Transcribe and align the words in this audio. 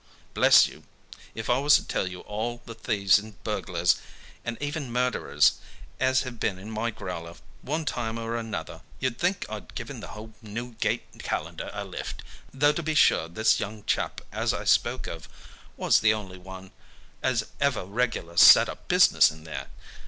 "Bless 0.33 0.65
you, 0.65 0.81
if 1.35 1.47
I 1.47 1.59
was 1.59 1.75
to 1.75 1.85
tell 1.87 2.07
you 2.07 2.21
all 2.21 2.63
the 2.65 2.73
thieves 2.73 3.19
and 3.19 3.37
burglars, 3.43 3.97
and 4.43 4.57
even 4.59 4.91
murderers, 4.91 5.59
as 5.99 6.21
have 6.21 6.39
been 6.39 6.57
in 6.57 6.71
my 6.71 6.89
growler 6.89 7.35
one 7.61 7.85
time 7.85 8.17
or 8.17 8.35
another, 8.35 8.81
you'd 8.99 9.19
think 9.19 9.45
I'd 9.47 9.75
given 9.75 9.99
the 9.99 10.07
whole 10.07 10.33
Newgate 10.41 11.05
Calendar 11.19 11.69
a 11.71 11.85
lift, 11.85 12.23
though 12.51 12.73
to 12.73 12.81
be 12.81 12.95
sure 12.95 13.27
this 13.27 13.59
young 13.59 13.83
chap 13.83 14.21
as 14.31 14.55
I 14.55 14.63
spoke 14.63 15.05
of 15.05 15.29
was 15.77 15.99
the 15.99 16.15
only 16.15 16.39
one 16.39 16.71
as 17.21 17.45
ever 17.59 17.85
reg'lar 17.85 18.37
set 18.37 18.69
up 18.69 18.85
in 18.91 18.97
business 18.97 19.29
there. 19.29 19.67